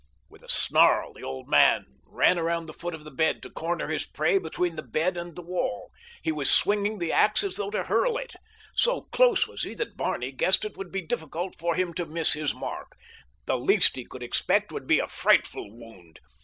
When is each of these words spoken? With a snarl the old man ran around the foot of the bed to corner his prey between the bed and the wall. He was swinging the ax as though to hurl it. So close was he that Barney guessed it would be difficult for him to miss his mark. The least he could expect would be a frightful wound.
With 0.31 0.41
a 0.41 0.49
snarl 0.49 1.13
the 1.13 1.21
old 1.21 1.47
man 1.47 1.85
ran 2.07 2.39
around 2.39 2.65
the 2.65 2.73
foot 2.73 2.95
of 2.95 3.03
the 3.03 3.11
bed 3.11 3.43
to 3.43 3.51
corner 3.51 3.87
his 3.89 4.03
prey 4.03 4.39
between 4.39 4.75
the 4.75 4.81
bed 4.81 5.15
and 5.15 5.35
the 5.35 5.43
wall. 5.43 5.91
He 6.23 6.31
was 6.31 6.49
swinging 6.49 6.97
the 6.97 7.11
ax 7.13 7.43
as 7.43 7.57
though 7.57 7.69
to 7.69 7.83
hurl 7.83 8.17
it. 8.17 8.33
So 8.73 9.01
close 9.11 9.47
was 9.47 9.61
he 9.61 9.75
that 9.75 9.97
Barney 9.97 10.31
guessed 10.31 10.65
it 10.65 10.75
would 10.75 10.91
be 10.91 11.01
difficult 11.05 11.55
for 11.59 11.75
him 11.75 11.93
to 11.93 12.07
miss 12.07 12.33
his 12.33 12.51
mark. 12.51 12.97
The 13.45 13.59
least 13.59 13.95
he 13.95 14.03
could 14.03 14.23
expect 14.23 14.71
would 14.71 14.87
be 14.87 14.97
a 14.97 15.05
frightful 15.05 15.71
wound. 15.71 16.19